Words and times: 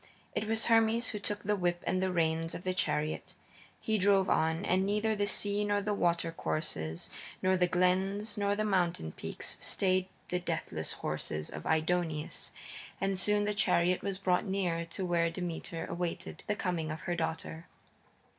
It 0.33 0.47
was 0.47 0.65
Hermes 0.65 1.09
who 1.09 1.19
took 1.19 1.43
the 1.43 1.55
whip 1.55 1.83
and 1.85 2.01
the 2.01 2.11
reins 2.11 2.55
of 2.55 2.63
the 2.63 2.73
chariot. 2.73 3.35
He 3.79 3.99
drove 3.99 4.31
on, 4.31 4.65
and 4.65 4.83
neither 4.83 5.15
the 5.15 5.27
sea 5.27 5.63
nor 5.63 5.79
the 5.79 5.93
water 5.93 6.31
courses, 6.31 7.11
nor 7.43 7.55
the 7.55 7.67
glens 7.67 8.35
nor 8.35 8.55
the 8.55 8.65
mountain 8.65 9.11
peaks 9.11 9.63
stayed 9.63 10.07
the 10.29 10.39
deathless 10.39 10.91
horses 10.93 11.51
of 11.51 11.67
Aidoneus, 11.67 12.49
and 12.99 13.15
soon 13.15 13.45
the 13.45 13.53
chariot 13.53 14.01
was 14.01 14.17
brought 14.17 14.45
near 14.45 14.85
to 14.87 15.05
where 15.05 15.29
Demeter 15.29 15.85
awaited 15.85 16.41
the 16.47 16.55
coming 16.55 16.89
of 16.89 17.01
her 17.01 17.15
daughter. 17.15 17.67